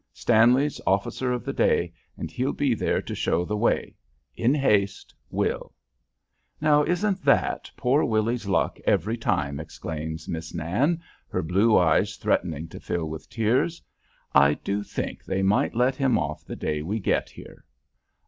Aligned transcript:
Stanley's 0.13 0.81
officer 0.87 1.31
of 1.31 1.45
the 1.45 1.53
day, 1.53 1.93
and 2.17 2.31
he'll 2.31 2.53
be 2.53 2.73
there 2.73 3.03
to 3.03 3.13
show 3.13 3.45
the 3.45 3.55
way. 3.55 3.93
In 4.35 4.55
haste, 4.55 5.13
WILL." 5.29 5.71
"Now 6.59 6.83
isn't 6.83 7.23
that 7.23 7.69
poor 7.77 8.03
Willy's 8.03 8.47
luck 8.47 8.79
every 8.85 9.15
time!" 9.15 9.59
exclaims 9.59 10.27
Miss 10.27 10.55
Nan, 10.55 11.03
her 11.29 11.43
blue 11.43 11.77
eyes 11.77 12.15
threatening 12.15 12.67
to 12.69 12.79
fill 12.79 13.05
with 13.05 13.29
tears. 13.29 13.79
"I 14.33 14.55
do 14.55 14.81
think 14.81 15.23
they 15.23 15.43
might 15.43 15.75
let 15.75 15.93
him 15.95 16.17
off 16.17 16.43
the 16.45 16.55
day 16.55 16.81
we 16.81 16.97
get 16.99 17.29
here." 17.29 17.63